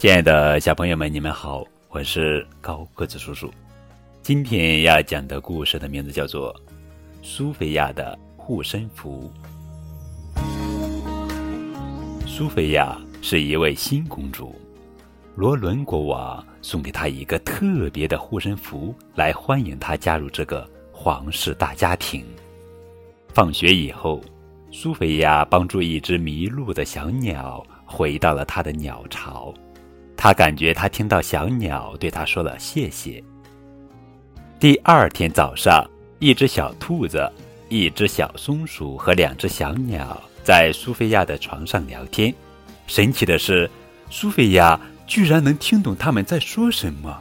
[0.00, 3.52] 亲爱的小朋友们，你们好，我是高个子叔叔。
[4.22, 6.54] 今天要讲的故事的名字叫做
[7.20, 9.30] 《苏菲亚的护身符》。
[12.26, 14.58] 苏菲亚是一位新公主，
[15.36, 22.24] 罗伦国王送给她一个特别的护身符，来欢迎她加入这个皇室大家庭。
[23.34, 24.18] 放学以后，
[24.70, 29.52] 苏菲亚帮助一只迷路的小鸟回到了它的鸟巢。
[30.22, 33.24] 他感觉他听到小鸟对他说了谢谢。
[34.58, 35.82] 第二天早上，
[36.18, 37.26] 一只小兔子、
[37.70, 42.34] 一只小松鼠和两只小鸟在苏菲亚的床上聊天。
[42.86, 43.68] 神奇的是，
[44.10, 47.18] 苏菲亚居然能听懂他们在说什么。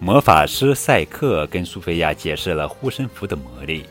[0.00, 3.84] 魔法师赛克跟苏菲亚解释了护身符的魔力：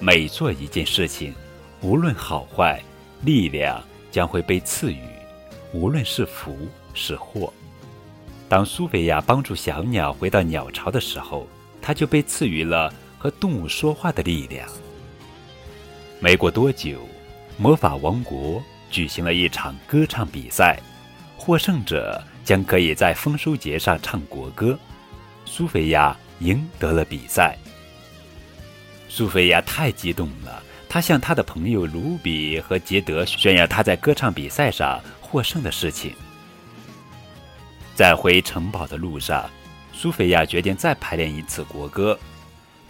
[0.00, 1.32] 每做一件事情，
[1.82, 2.82] 无论好坏，
[3.20, 4.98] 力量将会被赐予，
[5.72, 6.56] 无论是福
[6.94, 7.52] 是祸。
[8.48, 11.46] 当苏菲亚帮助小鸟回到鸟巢的时候，
[11.80, 14.68] 它就被赐予了和动物说话的力量。
[16.20, 17.08] 没过多久，
[17.56, 20.78] 魔法王国举行了一场歌唱比赛，
[21.36, 24.78] 获胜者将可以在丰收节上唱国歌。
[25.46, 27.56] 苏菲亚赢得了比赛。
[29.08, 30.62] 苏菲亚太激动了，
[30.92, 36.14] 他向他的朋友卢比和杰德炫耀他在歌唱比赛上获胜的事情。
[37.94, 39.48] 在回城堡的路上，
[39.94, 42.18] 苏菲亚决定再排练一次国歌，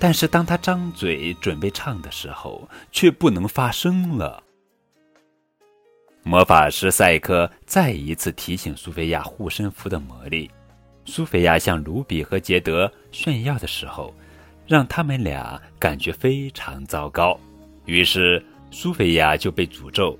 [0.01, 4.43] 但是当她张嘴准备唱的时候，却不能发声了。
[6.25, 10.51] 魔法师赛克再一次提醒苏菲亚护身符的魔力。
[11.05, 14.13] 苏菲亚向卢比和杰德炫耀的时候，
[14.67, 17.39] 让他们俩感觉非常糟糕，
[17.85, 20.19] 于是苏菲亚就被诅咒，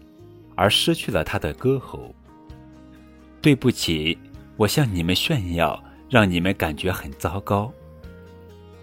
[0.55, 2.15] 而失去了她的歌喉。
[3.41, 4.17] 对不起。
[4.59, 7.73] 我向你们炫耀，让你们感觉很糟糕。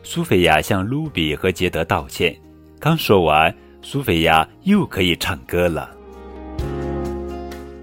[0.03, 2.35] 苏菲亚向卢比和杰德道歉。
[2.79, 5.96] 刚说完，苏菲亚又可以唱歌了。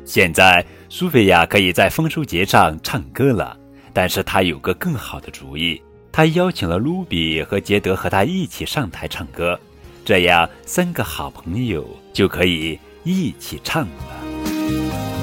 [0.05, 3.57] 现在，苏菲亚可以在丰收节上唱歌了。
[3.93, 5.81] 但是她有个更好的主意，
[6.13, 9.59] 她邀请了卢比和杰德和她一起上台唱歌，
[10.07, 15.16] 这样三个好朋友就可以一起唱了。